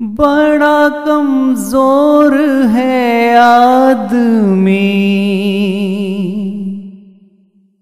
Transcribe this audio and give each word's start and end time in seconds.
बड़ा 0.00 0.88
कमज़ोर 1.06 2.34
है 2.66 3.36
आदमी। 3.38 4.76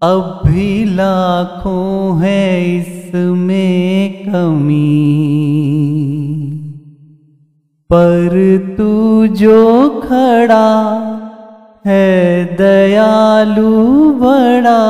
अब 0.02 0.42
भी 0.46 0.84
लाखों 0.84 2.20
है 2.20 2.42
इसमें 2.78 4.24
कमी। 4.24 4.88
पर 7.90 8.34
तू 8.78 9.26
जो 9.26 9.88
खड़ा 10.00 10.70
है 11.86 12.44
दयालु 12.56 13.70
बड़ा 14.14 14.82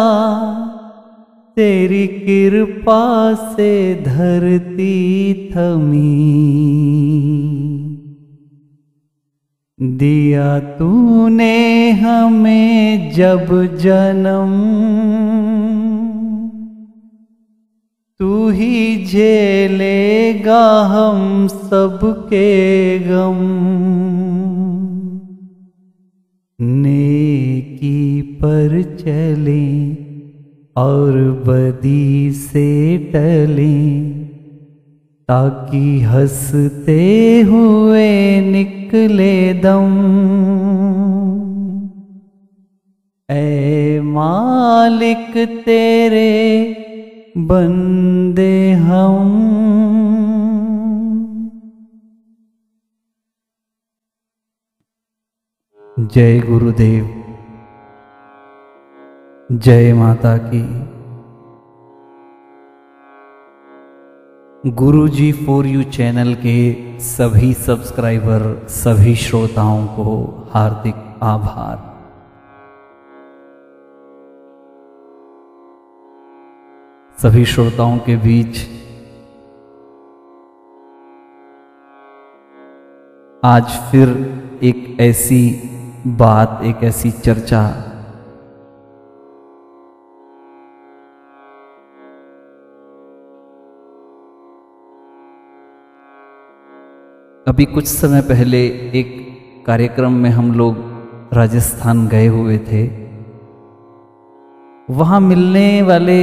तेरी 1.56 2.06
कृपा 2.06 3.34
से 3.34 3.72
धरती 4.06 4.95
थमी। 5.54 7.07
दिया 9.82 10.59
तूने 10.59 11.91
हमें 11.91 13.12
जब 13.12 13.77
जन्म। 13.77 14.52
तू 18.18 18.48
ही 18.48 19.06
झेलेगा 19.06 20.82
हम 20.82 21.46
सबके 21.48 22.98
गम। 22.98 23.38
नेकी 26.60 28.23
पर 28.23 28.82
चले 28.82 29.95
और 30.76 31.42
बदी 31.46 32.32
से 32.32 32.98
टले। 32.98 34.17
ताकि 35.28 36.00
हँसते 36.00 37.02
हुए 37.40 38.40
निकले 38.40 39.54
दम। 39.54 39.93
ए 43.30 44.01
मालिक 44.04 45.37
तेरे 45.65 46.32
बंदे 47.38 48.73
हम। 48.73 49.29
जय 55.99 56.40
गुरुदेव, 56.40 57.06
जय 59.52 59.93
माता 59.93 60.37
की। 60.38 60.87
गुरु 64.66 65.09
जी 65.09 65.32
फॉर 65.32 65.66
यू 65.66 65.82
चैनल 65.82 66.34
के 66.34 66.98
सभी 67.00 67.53
सब्सक्राइबर 67.54 68.66
सभी 68.69 69.15
श्रोताओं 69.15 69.87
को 69.87 70.15
हार्दिक 70.50 70.94
आभार। 71.22 71.76
सभी 77.22 77.44
श्रोताओं 77.44 77.98
के 77.98 78.16
बीच 78.16 78.59
आज 83.44 83.65
फिर 83.91 84.09
एक 84.62 84.97
ऐसी 85.00 85.50
बात, 86.06 86.60
एक 86.62 86.84
ऐसी 86.84 87.10
चर्चा 87.10 87.84
अभी 97.49 97.65
कुछ 97.65 97.87
समय 97.87 98.21
पहले 98.21 98.66
एक 98.66 99.65
कार्यक्रम 99.66 100.12
में 100.12 100.31
हम 100.31 100.53
लोग 100.53 100.77
राजस्थान 101.33 102.09
गए 102.09 102.27
हुए 102.27 102.59
थे। 102.59 102.83
वहाँ 104.95 105.21
मिलने 105.21 105.83
वाले 105.83 106.19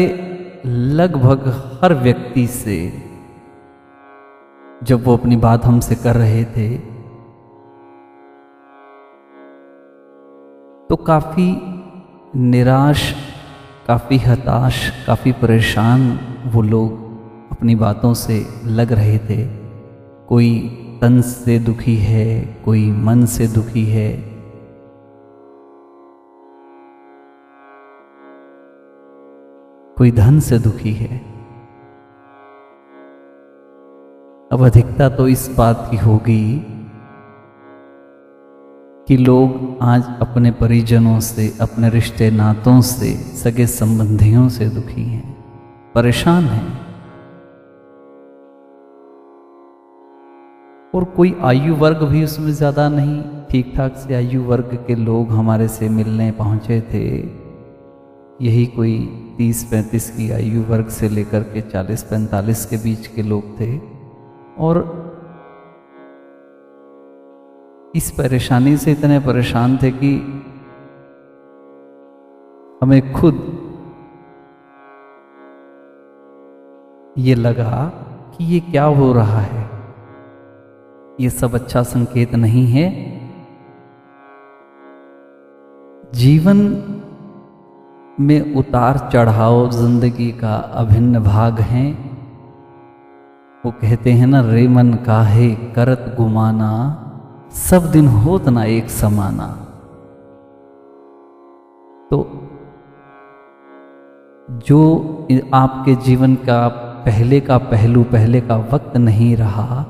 लगभग 0.65 1.47
हर 1.81 1.93
व्यक्ति 1.93 2.47
से 2.47 2.77
जब 4.83 5.03
वो 5.03 5.17
अपनी 5.17 5.35
बात 5.35 5.65
हमसे 5.65 5.95
कर 5.95 6.15
रहे 6.15 6.43
थे 6.43 6.77
तो 10.89 10.95
काफ़ी 10.95 11.49
निराश, 12.35 13.13
काफ़ी 13.87 14.17
हताश, 14.17 14.91
काफ़ी 15.07 15.31
परेशान 15.31 16.19
वो 16.45 16.61
लोग 16.61 17.51
अपनी 17.51 17.75
बातों 17.75 18.13
से 18.13 18.45
लग 18.65 18.91
रहे 18.91 19.17
थे। 19.17 19.45
कोई 20.27 20.81
तन 21.05 21.21
से 21.21 21.59
दुखी 21.59 21.95
है, 21.95 22.41
कोई 22.65 22.91
मन 22.91 23.25
से 23.25 23.47
दुखी 23.47 23.85
है। 23.85 24.17
कोई 29.97 30.11
धन 30.11 30.39
से 30.39 30.59
दुखी 30.59 30.93
है। 30.93 31.17
अब 34.51 34.61
अधिकता 34.61 35.09
तो 35.09 35.27
इस 35.27 35.55
बात 35.57 35.87
की 35.91 35.97
होगी 35.97 36.65
कि 39.07 39.17
लोग 39.17 39.77
आज 39.81 40.03
अपने 40.21 40.51
परिजनों 40.51 41.19
से, 41.19 41.57
अपने 41.61 41.89
रिश्ते 41.89 42.31
नातों 42.31 42.81
से, 42.81 43.13
सगे 43.15 43.67
संबंधियों 43.67 44.49
से 44.49 44.65
दुखी 44.65 45.03
हैं, 45.03 45.45
परेशान 45.93 46.43
हैं। 46.43 46.84
और 50.95 51.03
कोई 51.15 51.35
आयु 51.43 51.75
वर्ग 51.75 52.03
भी 52.03 52.23
उसमें 52.23 52.51
ज़्यादा 52.53 52.87
नहीं। 52.89 53.21
ठीक 53.51 53.73
ठाक 53.75 53.95
से 53.97 54.15
आयु 54.15 54.41
वर्ग 54.43 54.77
के 54.87 54.95
लोग 54.95 55.31
हमारे 55.31 55.67
से 55.67 55.89
मिलने 55.89 56.31
पहुँचे 56.31 56.79
थे। 56.93 57.05
यही 58.41 58.65
कोई 58.75 58.97
तीस 59.37 59.63
पैंतीस 59.63 60.09
की 60.09 60.29
आयु 60.31 60.61
वर्ग 60.63 60.87
से 60.89 61.09
लेकर 61.09 61.43
के 61.53 61.61
चालीस 61.63 62.03
पैंतालीस 62.03 62.65
के 62.65 62.77
बीच 62.77 63.07
के 63.07 63.23
लोग 63.23 63.59
थे। 63.59 63.77
और 64.59 64.79
इस 67.95 68.09
परेशानी 68.11 68.75
से 68.77 68.91
इतने 68.91 69.19
परेशान 69.19 69.77
थे 69.77 69.91
कि 69.93 70.13
हमें 72.81 73.13
खुद 73.13 73.43
ये 77.17 77.35
लगा 77.35 77.85
कि 78.33 78.45
ये 78.45 78.59
क्या 78.61 78.83
हो 78.95 79.11
रहा 79.13 79.39
है। 79.41 79.64
ये 81.19 81.29
सब 81.29 81.53
अच्छा 81.55 81.81
संकेत 81.83 82.33
नहीं 82.35 82.65
है। 82.67 82.87
जीवन 86.13 86.57
में 88.19 88.55
उतार 88.55 88.97
चढ़ाव 89.13 89.69
ज़िंदगी 89.71 90.31
का 90.33 90.55
अभिन्न 90.75 91.19
भाग 91.23 91.59
है। 91.61 91.85
वो 93.63 93.71
कहते 93.71 94.11
हैं 94.11 94.27
ना 94.27 94.41
रेमन 94.49 94.93
काहे 95.05 95.49
करत 95.75 96.13
गुमाना, 96.17 96.71
सब 97.59 97.91
दिन 97.91 98.07
होत 98.07 98.47
ना 98.49 98.63
एक 98.71 98.89
समाना। 98.91 99.47
तो 102.11 102.17
जो 104.67 104.81
आपके 105.53 105.95
जीवन 106.03 106.35
का 106.45 106.67
पहले 107.05 107.39
का 107.41 107.57
पहलू, 107.57 108.03
पहले 108.03 108.41
का 108.41 108.57
वक्त 108.73 108.97
नहीं 108.99 109.35
रहा 109.37 109.83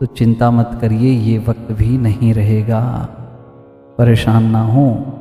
तो 0.00 0.06
चिंता 0.06 0.50
मत 0.50 0.78
करिए, 0.80 1.10
ये 1.12 1.38
वक्त 1.38 1.72
भी 1.72 1.98
नहीं 1.98 2.34
रहेगा। 2.34 3.08
परेशान 3.98 4.44
ना 4.44 4.62
हो। 4.62 5.14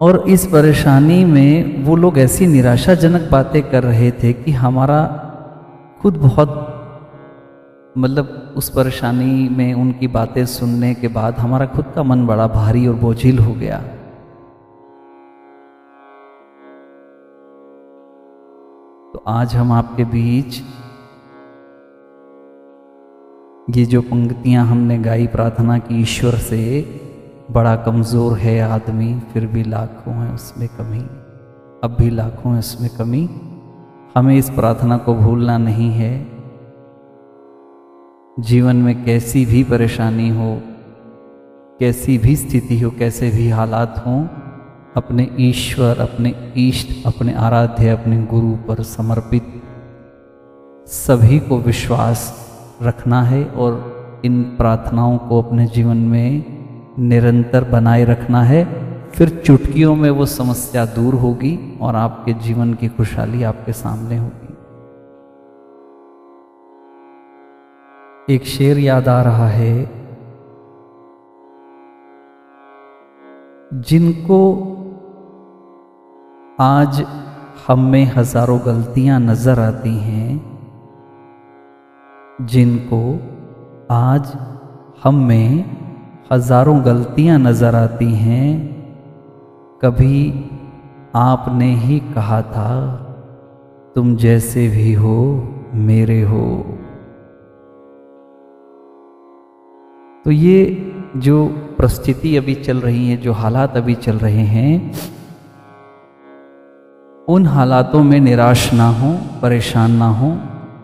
और 0.00 0.24
इस 0.28 0.46
परेशानी 0.46 1.24
में 1.24 1.84
वो 1.84 1.96
लोग 1.96 2.18
ऐसी 2.18 2.46
निराशाजनक 2.46 3.30
बातें 3.30 3.70
कर 3.70 3.82
रहे 3.82 4.10
थे 4.10 4.32
कि 4.32 4.52
हमारा 4.52 5.04
खुद 6.02 6.16
बहुत 6.16 6.72
मतलब 7.98 8.54
उस 8.56 8.68
परेशानी 8.68 9.48
में 9.48 9.74
उनकी 9.74 10.08
बातें 10.08 10.46
सुनने 10.46 10.94
के 10.94 11.08
बाद 11.08 11.34
हमारा 11.34 11.66
खुद 11.66 11.84
का 11.94 12.02
मन 12.02 12.26
बड़ा 12.26 12.46
भारी 12.46 12.86
और 12.86 12.94
बोझिल 12.94 13.38
हो 13.38 13.54
गया। 13.54 13.82
आज 19.28 19.54
हम 19.56 19.72
आपके 19.72 20.04
बीच 20.04 20.56
ये 23.76 23.84
जो 23.84 24.02
पंक्तियाँ 24.02 24.66
हमने 24.66 24.98
गाई 24.98 25.26
प्रार्थना 25.26 25.78
की 25.78 26.00
ईश्वर 26.00 26.34
से, 26.34 26.82
बड़ा 27.50 27.76
कमज़ोर 27.76 28.38
है 28.38 28.60
आदमी, 28.60 29.20
फिर 29.20 29.46
भी 29.46 29.64
लाखों 29.64 30.14
है 30.14 30.34
उसमें 30.34 30.68
कमी। 30.68 31.00
अब 31.84 31.96
भी 31.98 32.10
लाखों 32.10 32.52
है 32.52 32.58
उसमें 32.58 32.90
कमी। 32.90 33.28
हमें 34.16 34.38
इस 34.38 34.50
प्रार्थना 34.50 34.98
को 34.98 35.14
भूलना 35.14 35.58
नहीं 35.58 35.90
है। 35.90 36.26
जीवन 38.40 38.76
में 38.76 39.04
कैसी 39.04 39.46
भी 39.46 39.64
परेशानी 39.64 40.28
हो, 40.28 40.62
कैसी 41.80 42.18
भी 42.18 42.36
स्थिति 42.36 42.80
हो, 42.80 42.90
कैसे 42.90 43.30
भी 43.30 43.48
हालात 43.48 44.02
हों 44.06 44.45
अपने 44.96 45.36
ईश्वर, 45.40 45.98
अपने 45.98 46.52
इष्ट, 46.56 47.06
अपने 47.06 47.34
आराध्य, 47.34 47.88
अपने 47.88 48.22
गुरु 48.22 48.52
पर 48.52 48.82
समर्पित। 48.82 49.62
सभी 50.86 51.38
को 51.38 51.58
विश्वास 51.58 52.46
रखना 52.82 53.22
है 53.22 53.44
और 53.44 53.96
इन 54.24 54.42
प्रार्थनाओं 54.42 55.18
को 55.18 55.42
अपने 55.42 55.66
जीवन 55.66 55.96
में 55.96 56.44
निरंतर 56.98 57.64
बनाए 57.64 58.04
रखना 58.04 58.42
है। 58.42 58.86
फिर 59.10 59.42
चुटकियों 59.46 59.96
में 59.96 60.10
वो 60.10 60.26
समस्या 60.26 60.86
दूर 60.86 61.14
होगी 61.14 61.78
और 61.80 61.96
आपके 61.96 62.32
जीवन 62.32 62.74
की 62.74 62.88
खुशहाली 62.88 63.42
आपके 63.42 63.72
सामने 63.72 64.16
होगी। 64.16 64.52
एक 68.34 68.44
शेर 68.44 68.78
याद 68.78 69.08
आ 69.08 69.22
रहा 69.22 69.48
है। 69.48 70.06
जिनको 73.74 74.72
आज 76.58 77.00
हम 77.66 77.80
में 77.84 78.04
हज़ारों 78.06 78.58
गलतियाँ 78.66 79.18
नज़र 79.20 79.58
आती 79.60 79.90
हैं, 79.94 80.28
जिनको 82.46 83.00
आज 83.90 84.32
हम 85.02 85.14
में 85.24 85.64
हज़ारों 86.32 86.78
गलतियाँ 86.84 87.38
नज़र 87.38 87.74
आती 87.74 88.10
हैं, 88.12 88.52
कभी 89.82 90.28
आपने 91.14 91.68
ही 91.74 91.98
कहा 92.14 92.40
था, 92.42 92.72
तुम 93.96 94.16
जैसे 94.16 94.66
भी 94.68 94.92
हो, 94.92 95.18
मेरे 95.74 96.20
हो। 96.22 96.46
तो 100.26 100.30
ये 100.30 100.64
जो 101.16 101.44
परिस्थिति 101.78 102.36
अभी 102.36 102.54
चल 102.54 102.80
रही 102.80 103.08
है, 103.08 103.16
जो 103.16 103.32
हालात 103.32 103.76
अभी 103.76 103.94
चल 103.94 104.18
रहे 104.18 104.46
हैं 104.46 105.15
उन 107.28 107.46
हालातों 107.46 108.02
में 108.04 108.18
निराश 108.20 108.72
ना 108.72 108.88
हो, 108.88 109.08
परेशान 109.42 109.92
ना 109.92 110.08
हो, 110.08 110.30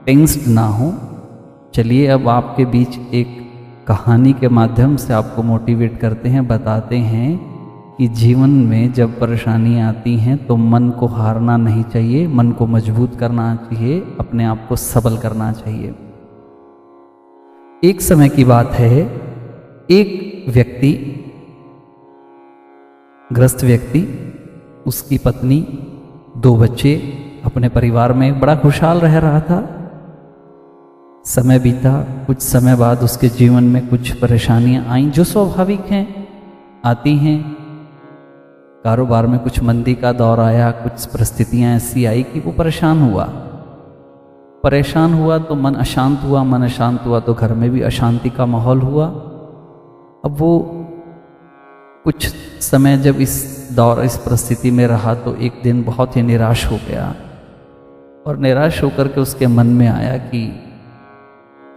टेंस्ड 0.06 0.48
ना 0.48 0.64
हो। 0.68 0.92
चलिए 1.74 2.06
अब 2.06 2.28
आपके 2.28 2.64
बीच 2.64 2.98
एक 3.14 3.36
कहानी 3.88 4.32
के 4.32 4.48
माध्यम 4.48 4.96
से 4.96 5.12
आपको 5.12 5.42
मोटिवेट 5.42 5.98
करते 6.00 6.28
हैं, 6.28 6.46
बताते 6.48 6.96
हैं 6.96 7.36
कि 7.98 8.08
जीवन 8.08 8.50
में 8.50 8.92
जब 8.92 9.18
परेशानी 9.20 9.78
आती 9.80 10.16
हैं 10.16 10.36
तो 10.46 10.56
मन 10.56 10.88
को 10.90 11.06
हारना 11.06 11.56
नहीं 11.56 11.84
चाहिए, 11.84 12.26
मन 12.26 12.50
को 12.50 12.66
मज़बूत 12.66 13.18
करना 13.18 13.54
चाहिए, 13.56 14.00
अपने 14.20 14.44
आप 14.44 14.66
को 14.68 14.76
सबल 14.76 15.16
करना 15.16 15.52
चाहिए। 15.52 15.94
एक 17.82 18.00
समय 18.00 18.28
की 18.28 18.44
बात 18.44 18.72
है, 18.72 19.00
एक 19.90 20.44
व्यक्ति, 20.48 20.92
ग्रस्त 23.32 23.64
व्यक्ति, 23.64 24.06
उसकी 24.86 25.18
पत्नी 25.18 25.60
दो 26.36 26.56
बच्चे 26.56 26.96
अपने 27.44 27.68
परिवार 27.68 28.12
में 28.12 28.40
बड़ा 28.40 28.56
खुशहाल 28.56 28.98
रह 28.98 29.18
रहा 29.18 29.40
था। 29.40 29.90
समय 31.24 31.58
बीता, 31.58 32.02
कुछ 32.26 32.38
समय 32.38 32.76
बाद 32.76 32.98
उसके 32.98 33.28
जीवन 33.28 33.64
में 33.64 33.88
कुछ 33.88 34.12
परेशानियाँ 34.12 34.86
आईं 34.86 35.10
जो 35.10 35.24
स्वाभाविक 35.24 35.80
हैं। 35.80 36.28
आती 36.84 37.16
हैं। 37.16 37.56
कारोबार 38.84 39.26
में 39.26 39.40
कुछ 39.40 39.62
मंदी 39.62 39.94
का 39.94 40.12
दौर 40.12 40.40
आया, 40.40 40.70
कुछ 40.70 41.06
परिस्थितियाँ 41.06 41.76
ऐसी 41.76 42.04
आई 42.04 42.22
कि 42.22 42.40
वो 42.40 42.52
परेशान 42.52 43.02
हुआ। 43.02 43.24
परेशान 44.62 45.14
हुआ 45.14 45.38
तो 45.38 45.54
मन 45.54 45.74
अशांत 45.74 46.20
हुआ, 46.22 46.42
मन 46.42 46.62
अशांत 46.62 47.00
हुआ 47.06 47.20
तो 47.20 47.34
घर 47.34 47.54
में 47.54 47.70
भी 47.70 47.80
अशांति 47.80 48.30
का 48.30 48.46
माहौल 48.46 48.80
हुआ। 48.80 49.06
अब 50.24 50.36
वो 50.38 50.58
कुछ 52.04 52.26
समय 52.60 52.96
जब 52.96 53.16
इस 53.16 53.61
दौर 53.74 54.00
इस 54.04 54.16
परिस्थिति 54.16 54.70
में 54.70 54.86
रहा 54.86 55.14
तो 55.14 55.34
एक 55.36 55.60
दिन 55.62 55.82
बहुत 55.84 56.16
ही 56.16 56.22
निराश 56.22 56.64
हो 56.66 56.76
गया 56.88 57.14
और 58.26 58.36
निराश 58.38 58.82
होकर 58.82 59.08
के 59.08 59.20
उसके 59.20 59.46
मन 59.46 59.66
में 59.66 59.86
आया 59.88 60.16
कि 60.18 60.42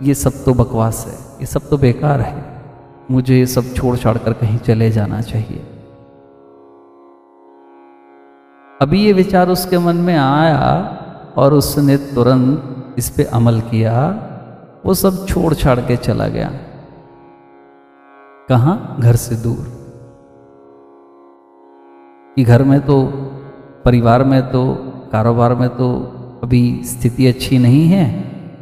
ये 0.02 0.14
सब 0.14 0.44
तो 0.46 0.54
बकवास 0.54 1.06
है, 1.08 1.14
ये 1.40 1.46
सब 1.46 1.70
तो 1.70 1.78
बेकार 1.78 2.22
है, 2.22 2.44
मुझे 3.12 3.38
ये 3.38 3.46
सब 3.46 3.74
छोड़ 3.74 3.96
छाड़ 3.98 4.18
कर 4.18 4.34
कहीं 4.34 4.58
चले 4.60 4.90
जाना 4.92 5.22
चाहिए। 5.22 5.62
अभी 8.82 9.04
ये 9.06 9.14
विचार 9.14 9.50
उसके 9.50 9.78
मन 9.78 9.96
में 9.98 10.16
आया 10.16 10.64
और 11.38 11.54
उसने 11.54 11.98
तुरंत 11.98 12.96
इस 12.98 13.10
पे 13.10 13.24
अमल 13.34 13.60
किया, 13.62 13.94
वो 14.86 14.94
सब 14.94 15.26
छोड़ 15.28 15.54
छाड़ 15.54 15.80
के 15.80 15.96
चला 15.98 16.28
गया। 16.28 16.52
कहाँ? 18.50 18.96
घर 19.00 19.16
से 19.16 19.36
दूर। 19.36 19.85
कि 22.38 22.44
घर 22.44 22.64
में 22.64 22.80
तो 22.82 23.02
परिवार 23.86 24.24
में 24.24 24.42
तो 24.52 24.62
कारोबार 25.12 25.54
में 25.56 25.68
तो 25.70 25.88
अभी 26.44 26.64
स्थिति 26.86 27.28
अच्छी 27.28 27.58
नहीं 27.58 27.86
है, 27.88 28.06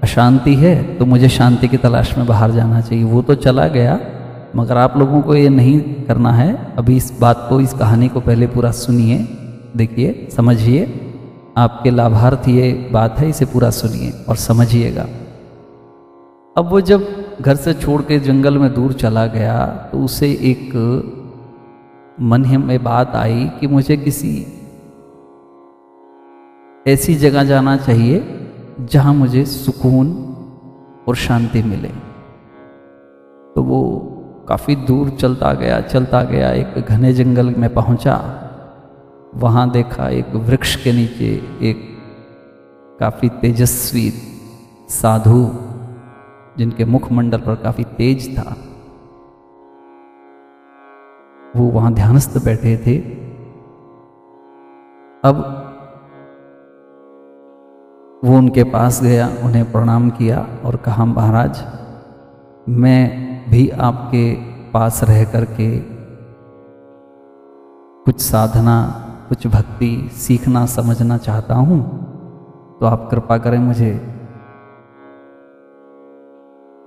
अशांति 0.03 0.53
है 0.55 0.75
तो 0.97 1.05
मुझे 1.05 1.29
शांति 1.29 1.67
की 1.67 1.77
तलाश 1.77 2.17
में 2.17 2.25
बाहर 2.27 2.51
जाना 2.51 2.81
चाहिए। 2.81 3.03
वो 3.03 3.21
तो 3.21 3.35
चला 3.35 3.67
गया, 3.67 3.99
मगर 4.55 4.77
आप 4.77 4.97
लोगों 4.97 5.21
को 5.21 5.35
ये 5.35 5.49
नहीं 5.49 5.79
करना 6.05 6.31
है। 6.31 6.53
अभी 6.77 6.97
इस 6.97 7.11
बात 7.21 7.45
को, 7.49 7.59
इस 7.61 7.73
कहानी 7.73 8.07
को 8.07 8.19
पहले 8.19 8.47
पूरा 8.47 8.71
सुनिए, 8.73 9.17
देखिए, 9.77 10.27
समझिए। 10.35 10.85
आपके 11.57 11.89
लाभार्थ 11.89 12.47
ये 12.49 12.71
बात 12.93 13.19
है, 13.19 13.29
इसे 13.29 13.45
पूरा 13.45 13.69
सुनिए 13.71 14.11
और 14.29 14.35
समझिएगा। 14.37 15.07
अब 16.55 16.69
वो 16.69 16.81
जब 16.83 17.07
घर 17.41 17.55
से 17.55 17.73
छोड़ 17.73 18.01
के 18.01 18.19
जंगल 18.19 18.57
में 18.57 18.73
दूर 18.73 18.93
चला 18.93 19.25
गया 19.27 19.65
तो 19.91 19.99
उसे 19.99 20.29
एक 20.43 20.69
मन 22.21 22.45
ही 22.45 22.57
में 22.57 22.83
बात 22.83 23.15
आई 23.15 23.51
कि 23.59 23.67
मुझे 23.67 23.97
किसी 23.97 24.45
ऐसी 26.87 27.15
जगह 27.15 27.43
जाना 27.43 27.77
चाहिए 27.77 28.39
जहाँ 28.79 29.13
मुझे 29.13 29.45
सुकून 29.45 30.11
और 31.07 31.15
शांति 31.15 31.63
मिले। 31.63 31.89
तो 33.55 33.63
वो 33.63 34.09
काफ़ी 34.49 34.75
दूर 34.75 35.09
चलता 35.09 35.53
गया 35.53 35.81
चलता 35.81 36.23
गया, 36.23 36.51
एक 36.51 36.85
घने 36.89 37.13
जंगल 37.13 37.49
में 37.49 37.73
पहुँचा। 37.73 38.39
वहाँ 39.35 39.69
देखा 39.71 40.09
एक 40.09 40.35
वृक्ष 40.35 40.83
के 40.83 40.91
नीचे 40.91 41.33
एक 41.61 41.89
काफ़ी 42.99 43.29
तेजस्वी 43.29 44.09
साधु, 44.89 45.49
जिनके 46.57 46.85
मुखमंडल 46.85 47.37
पर 47.37 47.55
काफ़ी 47.55 47.83
तेज 47.83 48.37
था। 48.37 48.55
वो 51.55 51.69
वहाँ 51.71 51.93
ध्यानस्थ 51.93 52.37
बैठे 52.45 52.75
थे। 52.77 52.97
अब 55.23 55.41
वो 58.23 58.37
उनके 58.37 58.63
पास 58.63 59.01
गया, 59.03 59.27
उन्हें 59.43 59.71
प्रणाम 59.71 60.09
किया 60.09 60.45
और 60.65 60.75
कहा, 60.75 61.05
महाराज, 61.05 61.63
मैं 62.69 63.49
भी 63.49 63.69
आपके 63.69 64.33
पास 64.71 65.03
रह 65.03 65.23
करके 65.31 65.69
कुछ 68.05 68.19
साधना, 68.21 68.77
कुछ 69.29 69.47
भक्ति 69.47 70.09
सीखना, 70.13 70.65
समझना 70.65 71.17
चाहता 71.17 71.55
हूँ 71.55 71.81
तो 72.79 72.85
आप 72.85 73.07
कृपा 73.11 73.37
करें 73.37 73.59
मुझे 73.59 73.91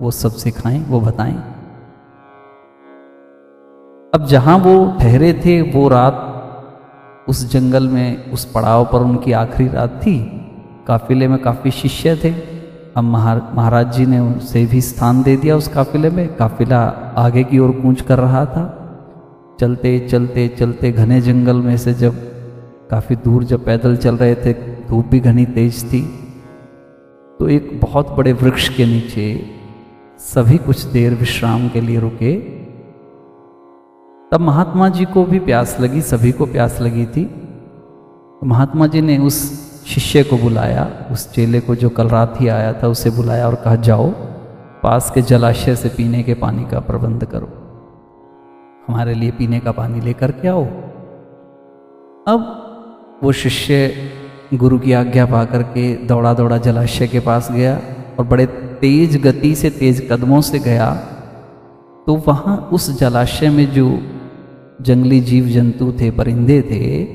वो 0.01 0.11
सब 0.11 0.31
सिखाएँ, 0.37 0.83
वो 0.85 0.99
बताएँ। 1.01 1.56
अब 4.17 4.25
जहाँ 4.25 4.57
वो 4.57 4.97
ठहरे 5.01 5.41
थे, 5.45 5.61
वो 5.61 5.87
रात 5.87 7.25
उस 7.27 7.51
जंगल 7.51 7.87
में, 7.87 8.31
उस 8.31 8.45
पड़ाव 8.45 8.85
पर 8.85 8.99
उनकी 8.99 9.31
आखिरी 9.31 9.69
रात 9.69 9.89
थी। 9.89 10.41
काफिले 10.87 11.27
में 11.27 11.37
काफ़ी 11.39 11.71
शिष्य 11.71 12.15
थे। 12.15 12.31
अब 12.97 13.03
महाराज 13.03 13.93
जी 13.93 14.05
ने 14.05 14.19
उसे 14.19 14.65
भी 14.65 14.81
स्थान 14.81 15.23
दे 15.23 15.37
दिया 15.37 15.57
उस 15.57 15.67
काफिले 15.67 16.09
में। 16.09 16.35
काफिला 16.35 16.81
आगे 17.17 17.43
की 17.43 17.59
ओर 17.59 17.71
कूच 17.71 18.01
कर 18.01 18.19
रहा 18.19 18.45
था। 18.45 18.65
चलते 19.59 19.99
चलते 19.99 20.47
चलते 20.47 20.91
घने 20.91 21.21
जंगल 21.21 21.55
में 21.55 21.77
से 21.77 21.93
जब 21.93 22.15
काफ़ी 22.89 23.15
दूर 23.15 23.43
जब 23.43 23.65
पैदल 23.65 23.97
चल 23.97 24.15
रहे 24.15 24.35
थे, 24.35 24.53
धूप 24.89 25.05
भी 25.05 25.19
घनी 25.19 25.45
तेज 25.45 25.93
थी। 25.93 26.01
तो 27.39 27.49
एक 27.49 27.79
बहुत 27.81 28.09
बड़े 28.09 28.33
वृक्ष 28.33 28.69
के 28.69 28.85
नीचे 28.85 29.45
सभी 30.19 30.57
कुछ 30.57 30.83
देर 30.83 31.13
विश्राम 31.13 31.69
के 31.69 31.81
लिए 31.81 31.99
रुके। 31.99 32.56
तब 34.31 34.39
महात्मा 34.39 34.89
जी 34.89 35.05
को 35.05 35.23
भी 35.23 35.39
प्यास 35.39 35.77
लगी, 35.79 36.01
सभी 36.01 36.31
को 36.31 36.45
प्यास 36.45 36.81
लगी 36.81 37.05
थी। 37.05 37.25
तो 37.25 38.45
महात्मा 38.45 38.87
जी 38.87 39.01
ने 39.01 39.17
उस 39.17 39.37
शिष्य 39.85 40.23
को 40.23 40.37
बुलाया, 40.37 41.07
उस 41.11 41.31
चेले 41.31 41.59
को 41.59 41.75
जो 41.75 41.89
कल 41.89 42.09
रात 42.09 42.41
ही 42.41 42.47
आया 42.47 42.73
था 42.73 42.87
उसे 42.87 43.09
बुलाया 43.09 43.47
और 43.47 43.55
कहा, 43.55 43.75
जाओ, 43.75 44.09
पास 44.83 45.11
के 45.11 45.21
जलाशय 45.21 45.75
से 45.75 45.89
पीने 45.89 46.23
के 46.23 46.33
पानी 46.33 46.65
का 46.65 46.79
प्रबंध 46.79 47.25
करो। 47.25 47.47
हमारे 48.87 49.13
लिए 49.13 49.31
पीने 49.31 49.59
का 49.59 49.71
पानी 49.71 50.01
लेकर 50.01 50.31
के 50.31 50.47
आओ। 50.47 50.65
अब 52.27 52.63
वो 53.23 53.31
शिष्य 53.31 53.93
गुरु 54.53 54.79
की 54.79 54.93
आज्ञा 54.93 55.25
पा 55.25 55.45
करके 55.45 55.95
दौड़ा 55.95 56.33
दौड़ा 56.33 56.57
जलाशय 56.57 57.07
के 57.07 57.19
पास 57.19 57.51
गया 57.51 57.81
और 58.19 58.25
बड़े 58.25 58.45
तेज 58.81 59.21
गति 59.21 59.55
से, 59.55 59.69
तेज 59.69 60.07
कदमों 60.11 60.41
से 60.41 60.59
गया। 60.59 60.93
तो 62.07 62.15
वहाँ 62.15 62.69
उस 62.73 62.99
जलाशय 62.99 63.49
में 63.49 63.71
जो 63.71 63.99
जंगली 64.79 65.19
जीव 65.21 65.47
जंतु 65.49 65.91
थे, 65.91 66.09
परिंदे 66.11 66.61
थे, 66.61 67.05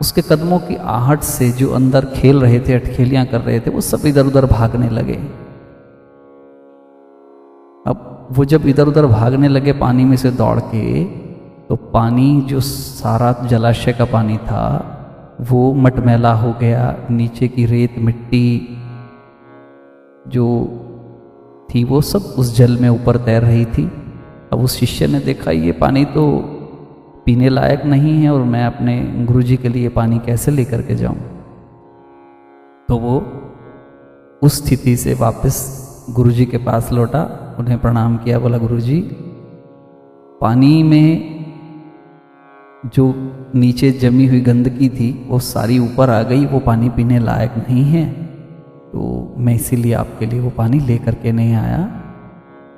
उसके 0.00 0.22
कदमों 0.22 0.58
की 0.58 0.76
आहट 0.76 1.20
से 1.22 1.50
जो 1.52 1.70
अंदर 1.72 2.04
खेल 2.06 2.40
रहे 2.40 2.60
थे, 2.60 2.74
अटखेलियाँ 2.74 3.24
कर 3.26 3.40
रहे 3.40 3.60
थे, 3.60 3.70
वो 3.70 3.80
सब 3.80 4.06
इधर 4.06 4.26
उधर 4.26 4.46
भागने 4.46 4.88
लगे। 4.90 5.16
अब 7.86 8.28
वो 8.32 8.44
जब 8.44 8.66
इधर 8.66 8.88
उधर 8.88 9.06
भागने 9.06 9.48
लगे 9.48 9.72
पानी 9.72 10.04
में 10.04 10.16
से 10.16 10.30
दौड़ 10.30 10.58
के 10.60 11.04
तो 11.68 11.76
पानी 11.76 12.40
जो 12.40 12.60
सारा 12.60 13.32
जलाशय 13.46 13.92
का 13.92 14.04
पानी 14.04 14.36
था, 14.38 14.66
वो 15.40 15.72
मटमैला 15.74 16.32
हो 16.34 16.52
गया, 16.60 16.96
नीचे 17.10 17.48
की 17.48 17.66
रेत 17.66 17.94
मिट्टी 17.98 18.68
जो 20.28 20.46
थी, 21.68 21.84
वो 21.84 22.00
सब 22.00 22.34
उस 22.38 22.56
जल 22.56 22.76
में 22.76 22.88
ऊपर 22.88 23.16
तैर 23.16 23.42
रही 23.42 23.64
थी। 23.64 23.90
अब 24.52 24.60
उस 24.60 24.76
शिष्य 24.76 25.06
ने 25.06 25.20
देखा, 25.20 25.50
ये 25.50 25.72
पानी 25.72 26.04
तो 26.04 26.38
पीने 27.26 27.48
लायक 27.48 27.84
नहीं 27.84 28.22
है 28.22 28.30
और 28.30 28.42
मैं 28.42 28.64
अपने 28.64 29.24
गुरु 29.24 29.42
जी 29.42 29.56
के 29.56 29.68
लिए 29.68 29.88
पानी 29.88 30.18
कैसे 30.18 30.50
लेकर 30.50 30.82
के 30.82 30.94
जाऊँ? 30.94 31.18
तो 32.88 32.96
वो 32.96 33.32
उस 34.42 34.66
स्थिति 34.66 34.96
से 34.96 35.14
वापस 35.14 35.80
गुरु 36.10 36.30
जी 36.30 36.44
के 36.46 36.58
पास 36.58 36.92
लौटा, 36.92 37.56
उन्हें 37.58 37.78
प्रणाम 37.78 38.16
किया, 38.16 38.38
बोला 38.38 38.58
गुरु 38.58 38.80
जी 38.80 39.00
पानी 40.40 40.82
में 40.82 41.40
जो 42.94 43.14
नीचे 43.54 43.90
जमी 43.90 44.26
हुई 44.26 44.40
गंदगी 44.40 44.88
थी, 44.88 45.26
वो 45.28 45.38
सारी 45.38 45.78
ऊपर 45.78 46.10
आ 46.10 46.22
गई, 46.22 46.46
वो 46.46 46.58
पानी 46.60 46.88
पीने 46.88 47.18
लायक 47.18 47.52
नहीं 47.56 47.84
है। 47.84 48.12
तो 48.92 49.34
मैं 49.38 49.54
इसीलिए 49.54 49.92
आपके 49.92 50.26
लिए 50.26 50.40
वो 50.40 50.50
पानी 50.50 50.80
लेकर 50.80 51.14
के 51.14 51.32
नहीं 51.32 51.54
आया। 51.54 52.02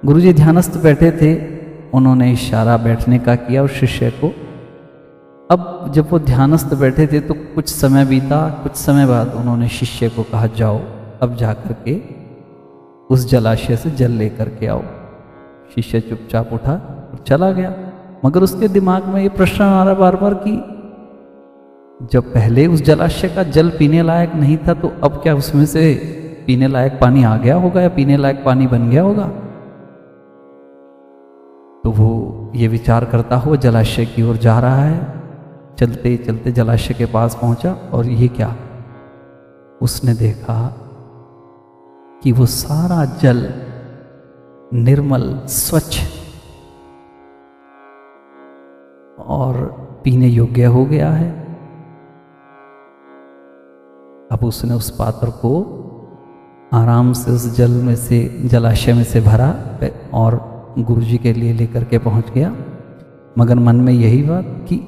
गुरु 0.05 0.21
जी 0.21 0.33
ध्यानस्थ 0.33 0.83
बैठे 0.83 1.11
थे 1.11 1.62
उन्होंने 1.95 2.33
इशारा 2.33 2.77
बैठने 2.77 3.19
का 3.19 3.35
किया 3.37 3.63
उस 3.63 3.71
शिष्य 3.71 4.11
को। 4.11 4.29
अब 5.51 5.93
जब 5.95 6.09
वो 6.11 6.19
ध्यानस्थ 6.19 6.75
बैठे 6.75 7.07
थे 7.07 7.21
तो 7.21 7.35
कुछ 7.55 7.69
समय 7.69 8.05
बीता, 8.05 8.49
कुछ 8.63 8.77
समय 8.77 9.07
बाद 9.07 9.35
उन्होंने 9.35 9.69
शिष्य 9.69 10.09
को 10.09 10.23
कहा, 10.23 10.47
जाओ, 10.47 10.81
अब 11.23 11.37
जाकर 11.37 11.75
के 11.89 12.01
उस 13.15 13.29
जलाशय 13.31 13.77
से 13.77 13.91
जल 13.91 14.11
लेकर 14.13 14.49
के 14.49 14.67
आओ। 14.67 14.83
शिष्य 15.75 16.01
चुपचाप 16.01 16.53
उठा 16.53 16.73
और 17.13 17.25
चला 17.27 17.51
गया। 17.51 17.75
मगर 18.25 18.43
उसके 18.43 18.69
दिमाग 18.69 19.05
में 19.05 19.23
ये 19.23 19.29
प्रश्न 19.29 19.65
आ 19.65 19.85
रहा 19.85 19.95
बार 19.95 20.17
बार 20.17 20.35
कि 20.35 20.53
जब 22.13 22.33
पहले 22.35 22.67
उस 22.67 22.83
जलाशय 22.83 23.29
का 23.29 23.43
जल 23.43 23.71
पीने 23.71 24.03
लायक 24.03 24.35
नहीं 24.35 24.57
था 24.59 24.75
तो 24.75 24.93
अब 25.05 25.21
क्या 25.23 25.35
उसमें 25.35 25.65
से 25.67 25.95
पीने 26.47 26.69
लायक 26.69 26.99
पानी 27.01 27.23
आ 27.25 27.37
गया 27.37 27.55
होगा 27.57 27.81
या 27.81 27.89
पीने 27.89 28.17
लायक 28.17 28.43
पानी 28.45 28.67
बन 28.67 28.91
गया 28.91 29.03
होगा? 29.03 29.31
तो 31.85 31.91
वो 31.91 32.53
ये 32.55 32.69
विचार 32.69 33.05
करता 33.05 33.37
हुआ 33.37 33.57
जलाशय 33.57 34.07
की 34.07 34.23
ओर 34.23 34.37
जा 34.37 34.61
रहा 34.61 34.77
है। 34.77 35.23
चलते 35.79 36.17
चलते 36.17 36.53
जलाशय 36.53 36.95
के 36.95 37.07
पास 37.07 37.35
पहुँचा 37.35 37.73
और 37.73 38.07
ये 38.07 38.29
क्या? 38.29 38.57
उसने 39.83 40.15
देखा 40.15 40.77
कि 42.23 42.33
वो 42.33 42.47
सारा 42.47 43.05
जल 43.05 43.55
निर्मल, 44.75 45.41
स्वच्छ 45.47 46.01
और 49.19 49.55
पीने 50.05 50.27
योग्य 50.27 50.65
हो 50.65 50.85
गया 50.85 51.11
है। 51.11 51.31
अब 54.33 54.45
उसने 54.45 54.75
उस 54.75 54.91
पात्र 54.91 55.31
को 55.31 55.79
आराम 56.73 57.13
से 57.13 57.31
उस 57.31 57.57
जल 57.57 57.71
में 57.71 57.97
से, 57.97 58.43
जलाशय 58.45 58.93
में 58.93 59.05
से 59.05 59.21
भरा 59.21 59.79
और 60.15 60.52
गुरु 60.79 61.01
जी 61.01 61.19
के 61.19 61.33
लिए 61.33 61.53
लेकर 61.53 61.85
के 61.85 61.99
पहुँच 61.99 62.31
गया। 62.31 62.57
मगर 63.39 63.55
मन 63.55 63.77
में 63.77 63.93
यही 63.93 64.23
बात 64.23 64.45
कि 64.69 64.81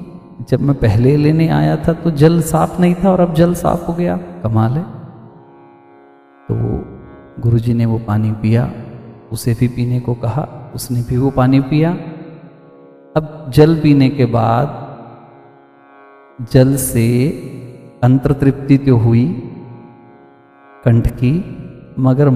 जब 0.49 0.61
मैं 0.61 0.75
पहले 0.75 1.17
लेने 1.17 1.47
आया 1.47 1.75
था 1.75 1.93
तो 1.93 2.11
जल 2.11 2.41
साफ़ 2.41 2.81
नहीं 2.81 2.95
था 2.95 3.11
और 3.11 3.19
अब 3.19 3.33
जल 3.33 3.53
साफ़ 3.53 3.85
हो 3.85 3.93
गया। 3.93 4.17
कमाल 4.17 4.71
है। 4.71 4.83
तो 6.51 6.55
गुरु 7.41 7.59
जी 7.59 7.73
ने 7.73 7.85
वो 7.85 7.99
पानी 7.99 8.31
पिया, 8.31 8.71
उसे 9.31 9.53
भी 9.53 9.67
पीने 9.67 9.99
को 9.99 10.13
कहा, 10.13 10.71
उसने 10.75 11.01
भी 11.01 11.17
वो 11.17 11.29
पानी 11.29 11.59
पिया। 11.59 11.91
अब 13.15 13.51
जल 13.53 13.79
पीने 13.79 14.09
के 14.09 14.25
बाद 14.25 14.85
जल 16.51 16.75
से 16.75 17.29
अंतर 18.03 18.31
तृप्ति 18.31 18.77
तो 18.77 18.97
हुई 18.97 19.25
कंठ 20.85 21.07
की। 21.07 21.61
मगर 21.99 22.29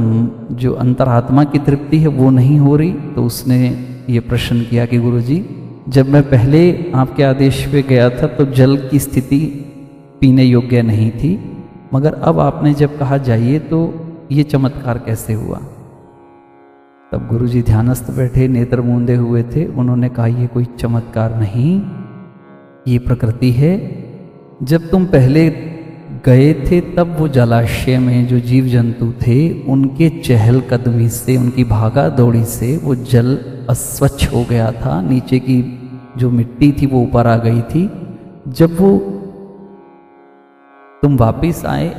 जो 0.52 0.74
अंतरात्मा 0.74 1.44
की 1.44 1.60
तृप्ति 1.60 2.00
है, 2.00 2.08
वो 2.08 2.30
नहीं 2.30 2.60
हो 2.60 2.76
रही। 2.76 2.94
तो 2.94 3.24
उसने 3.24 3.88
ये 4.10 4.20
प्रश्न 4.20 4.62
किया 4.62 4.86
कि 4.86 4.98
गुरु 4.98 5.22
जी 5.22 5.46
जब 5.90 6.10
मैं 6.10 6.24
पहले 6.24 6.92
आपके 6.92 7.24
आदेश 7.24 7.66
पे 7.72 7.82
गया 7.82 8.10
था 8.10 8.28
तो 8.28 8.46
जल 8.46 8.78
की 8.78 9.00
स्थिति 9.00 9.66
पीने 10.22 10.44
योग्य 10.44 10.82
नहीं 10.82 11.12
थी। 11.12 11.58
मगर 11.94 12.14
अब 12.14 12.40
आपने 12.40 12.74
जब 12.74 12.98
कहा 12.98 13.18
जाइए 13.18 13.60
तो 13.60 13.94
ये 14.32 14.44
चमत्कार 14.44 14.98
कैसे 14.98 15.34
हुआ? 15.34 15.60
तब 17.12 17.28
गुरु 17.28 17.48
जी 17.48 17.62
ध्यानस्थ 17.62 18.12
बैठे, 18.12 18.48
नेत्र 18.48 18.82
मूंदे 18.82 19.16
हुए 19.16 19.44
थे। 19.44 19.66
उन्होंने 19.66 20.10
कहा, 20.10 20.28
ये 20.28 20.48
कोई 20.48 20.66
चमत्कार 20.66 21.40
नहीं। 21.40 21.82
ये 22.88 23.00
प्रकृति 23.00 23.52
है। 23.52 23.74
जब 24.64 24.90
तुम 24.90 25.06
पहले 25.06 25.50
गए 26.26 26.54
थे, 26.54 26.82
तब 26.82 27.16
वो 27.20 27.28
जलाशय 27.28 27.98
में 27.98 28.28
जो 28.28 28.40
जीव 28.40 28.66
जंतु 28.66 29.12
थे, 29.28 29.64
उनके 29.64 30.10
चहल 30.10 30.62
कदमी 30.62 31.10
से, 31.10 31.38
उनकी 31.38 31.64
भागा 31.64 32.10
दौड़ी 32.10 32.44
से 32.46 32.78
वो 32.78 32.96
जल 32.96 33.38
अस्वच्छ 33.70 34.34
हो 34.34 34.46
गया 34.50 34.72
था। 34.72 35.02
नीचे 35.02 35.40
की 35.40 35.62
जो 36.18 36.30
मिट्टी 36.30 36.72
थी, 36.72 36.86
वो 36.86 37.02
ऊपर 37.02 37.28
आ 37.28 37.38
गई 37.38 37.62
थी। 37.62 37.90
जब 38.48 38.78
वो 38.80 38.98
तुम 41.02 41.18
वापिस 41.18 41.66
आए, 41.66 41.96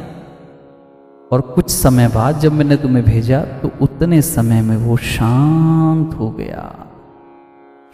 और 1.32 1.40
कुछ 1.40 1.70
समय 1.70 2.08
बाद 2.08 2.38
जब 2.38 2.52
मैंने 2.52 2.76
तुम्हें 2.76 3.04
भेजा 3.04 3.40
तो 3.40 3.70
उतने 3.80 4.22
समय 4.22 4.62
में 4.62 4.76
वो 4.76 4.96
शांत 4.96 6.14
हो 6.14 6.30
गया। 6.30 6.86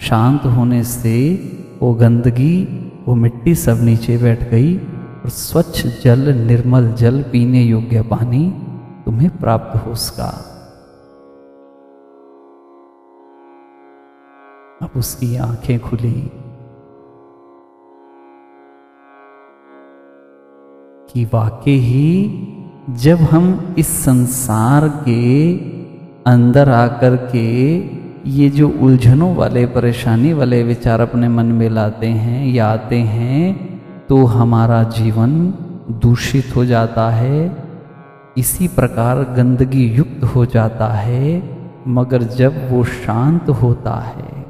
शांत 0.00 0.44
होने 0.44 0.82
से 0.84 1.16
वो 1.82 1.94
गंदगी, 1.94 2.62
वो 3.08 3.14
मिट्टी 3.14 3.54
सब 3.54 3.82
नीचे 3.82 4.16
बैठ 4.18 4.50
गई। 4.50 4.80
और 5.26 5.30
स्वच्छ 5.30 5.86
जल, 5.86 6.34
निर्मल 6.34 6.92
जल 6.92 7.22
पीने 7.22 7.62
योग्य 7.62 8.02
पानी 8.02 8.50
तुम्हें 9.04 9.38
प्राप्त 9.38 9.86
हो 9.86 9.94
सका 9.94 10.28
अब 14.82 14.90
उसकी 14.96 15.36
आँखें 15.36 15.80
खुली। 15.80 16.30
कि 21.12 21.24
वाकई 21.24 21.76
ही 21.76 22.30
जब 22.90 23.16
हम 23.16 23.74
इस 23.78 24.04
संसार 24.04 24.88
के 24.88 25.56
अंदर 26.30 26.68
आकर 26.68 27.16
के 27.16 27.76
ये 28.30 28.48
जो 28.48 28.68
उलझनों 28.68 29.36
वाले, 29.36 29.66
परेशानी 29.66 30.32
वाले 30.32 30.62
विचार 30.62 31.00
अपने 31.00 31.28
मन 31.28 31.46
में 31.46 31.70
लाते 31.70 32.06
हैं 32.06 32.46
या 32.46 32.66
आते 32.66 32.96
हैं 32.96 33.75
तो 34.08 34.24
हमारा 34.24 34.82
जीवन 34.82 35.54
दूषित 35.90 36.56
हो 36.56 36.64
जाता 36.64 37.10
है। 37.10 37.66
इसी 38.38 38.68
प्रकार 38.68 39.18
गंदगी 39.18 39.86
युक्त 39.86 40.24
हो 40.24 40.46
जाता 40.46 40.86
है, 40.86 41.56
मगर 41.88 42.22
जब 42.22 42.72
वो 42.72 42.84
शांत 42.84 43.48
होता 43.48 43.94
है, 44.00 44.46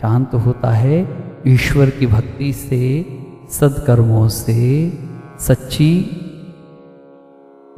शांत 0.00 0.34
होता 0.34 0.70
है, 0.70 1.08
ईश्वर 1.46 1.90
की 1.90 2.06
भक्ति 2.06 2.52
से, 2.52 3.06
सदकर्मों 3.50 4.28
से, 4.28 4.92
सच्ची 5.40 6.18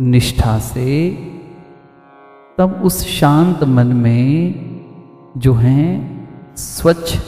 निष्ठा 0.00 0.58
से, 0.58 1.10
तब 2.58 2.80
उस 2.84 3.06
शांत 3.06 3.64
मन 3.64 3.86
में 3.86 4.64
जो 5.36 5.54
हैं, 5.54 6.14
स्वच्छ 6.56 7.18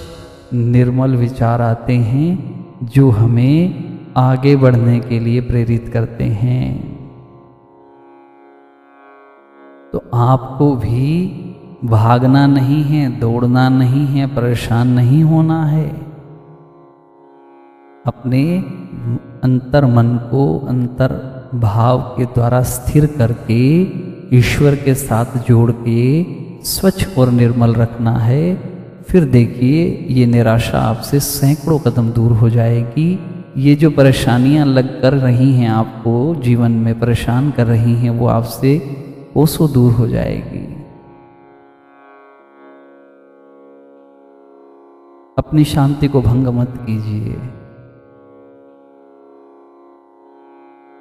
निर्मल 0.54 1.16
विचार 1.16 1.62
आते 1.62 1.92
हैं, 1.92 2.56
जो 2.82 3.10
हमें 3.10 3.84
आगे 4.16 4.56
बढ़ने 4.56 5.00
के 5.00 5.18
लिए 5.18 5.40
प्रेरित 5.40 5.90
करते 5.92 6.24
हैं। 6.24 6.96
तो 9.92 10.02
आपको 10.14 10.76
भी 10.76 11.28
भागना 11.84 12.46
नहीं 12.46 12.82
है, 12.82 13.20
दौड़ना 13.20 13.68
नहीं 13.68 14.06
है, 14.06 14.26
परेशान 14.26 14.88
नहीं 14.88 15.24
होना 15.24 15.66
है। 15.66 15.88
अपने 18.06 18.58
अंतर 19.44 19.84
मन 19.84 20.16
को, 20.30 20.58
अंतर 20.58 21.36
भाव 21.54 22.00
के 22.00 22.24
द्वारा 22.24 22.62
स्थिर 22.62 23.06
करके, 23.06 23.82
ईश्वर 24.38 24.74
के 24.74 24.94
साथ 24.94 25.24
जोड़ 25.48 25.72
के, 25.72 26.26
स्वच्छ 26.62 27.18
और 27.18 27.30
निर्मल 27.30 27.74
रखना 27.74 28.10
है। 28.10 28.75
फिर 29.16 29.24
देखिए, 29.24 30.06
ये 30.10 30.26
निराशा 30.26 30.78
आपसे 30.78 31.20
सैकड़ों 31.20 31.78
कदम 31.78 32.10
दूर 32.10 32.32
हो 32.32 32.50
जाएगी। 32.50 33.20
ये 33.56 33.74
जो 33.74 33.90
परेशानियाँ 33.90 34.66
लग 34.66 35.02
कर 35.02 35.12
रही 35.12 35.52
हैं 35.52 35.68
आपको, 35.68 36.34
जीवन 36.34 36.72
में 36.72 37.00
परेशान 37.00 37.50
कर 37.50 37.66
रही 37.66 37.94
हैं, 37.94 38.10
वो 38.10 38.26
आपसे 38.26 38.96
ओसो 39.36 39.68
दूर 39.68 39.92
हो 39.92 40.08
जाएगी। 40.08 40.64
अपनी 45.38 45.64
शांति 45.64 46.08
को 46.08 46.20
भंग 46.20 46.46
मत 46.46 46.74
कीजिए। 46.86 47.32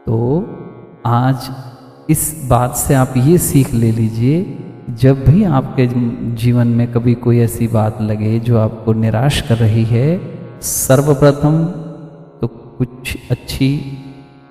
तो 0.05 0.47
आज 1.05 1.49
इस 2.09 2.47
बात 2.49 2.75
से 2.75 2.93
आप 2.93 3.13
ये 3.17 3.37
सीख 3.37 3.73
ले 3.73 3.91
लीजिए 3.91 4.57
जब 4.89 5.25
भी 5.25 5.43
आपके 5.43 5.87
जीवन 6.35 6.67
में 6.67 6.91
कभी 6.91 7.13
कोई 7.13 7.39
ऐसी 7.39 7.67
बात 7.67 8.01
लगे 8.01 8.39
जो 8.39 8.57
आपको 8.59 8.93
निराश 8.93 9.41
कर 9.41 9.57
रही 9.57 9.83
है, 9.83 10.19
सर्वप्रथम 10.61 11.65
तो 12.41 12.47
कुछ 12.47 13.17
अच्छी 13.31 13.77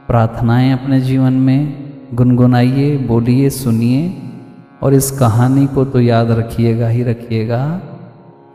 प्रार्थनाएँ 0.07 0.73
अपने 0.73 1.00
जीवन 1.00 1.33
में 1.33 1.85
गुनगुनाइए, 2.14 2.97
बोलिए, 2.97 3.50
सुनिए 3.50 4.23
और 4.83 4.95
इस 4.95 5.11
कहानी 5.11 5.67
को 5.67 5.85
तो 5.85 6.00
याद 6.00 6.31
रखिएगा 6.31 6.88
ही 6.88 7.03
रखिएगा 7.03 7.81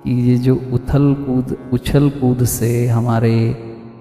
कि 0.03 0.31
ये 0.31 0.37
जो 0.37 0.55
उथल 0.55 1.13
कूद, 1.13 1.57
उछल 1.73 2.09
कूद 2.09 2.43
से 2.43 2.87
हमारे 2.87 3.57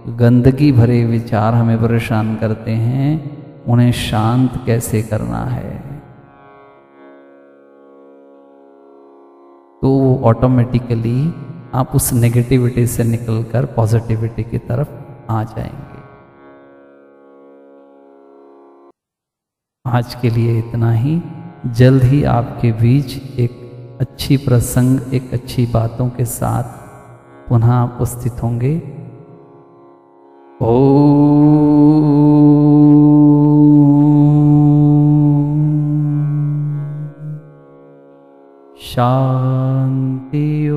गंदगी 0.09 0.73
भरे 0.73 1.05
विचार 1.05 1.55
हमें 1.55 1.79
परेशान 1.79 2.37
करते 2.37 2.71
हैं, 2.71 3.39
उन्हें 3.67 3.93
शांत 3.93 4.63
कैसे 4.67 5.03
करना 5.03 5.45
है। 5.45 5.88
तो 9.83 9.89
वो 9.89 10.21
ऑटोमेटिकली 10.25 11.35
आप 11.75 11.93
उस 11.95 12.13
नेगेटिविटी 12.13 12.87
से 12.87 13.05
निकलकर 13.05 13.65
पॉजिटिविटी 13.65 14.45
की 14.45 14.59
तरफ़ 14.59 14.89
आ 15.33 15.45
जाएँगे। 15.45 15.99
आज 19.87 20.15
के 20.15 20.31
लिए 20.31 20.59
इतना 20.59 20.93
ही। 20.93 21.23
जल्द 21.67 22.03
ही 22.03 22.25
आपके 22.25 22.73
बीच 22.73 23.17
एक 23.39 23.69
अच्छी 24.01 24.37
प्रसंग, 24.37 25.01
एक 25.15 25.33
अच्छी 25.33 25.67
बातों 25.67 26.09
के 26.09 26.25
साथ 26.25 26.63
पुनः 27.49 27.83
उपस्थित 27.83 28.43
होंगे। 28.43 28.77
ओ 30.63 30.99
शांति। 38.81 39.58
ओ 40.29 40.68